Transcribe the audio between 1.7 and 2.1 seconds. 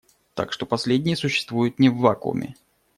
не в